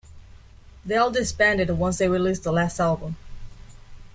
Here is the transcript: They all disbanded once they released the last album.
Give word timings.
They 0.83 0.95
all 0.95 1.11
disbanded 1.11 1.69
once 1.69 1.99
they 1.99 2.09
released 2.09 2.41
the 2.43 2.51
last 2.51 2.79
album. 2.79 3.17